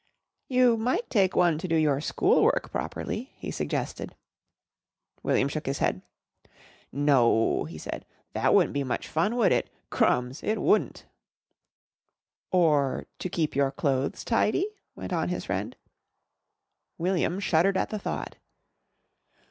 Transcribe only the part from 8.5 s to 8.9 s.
wun't be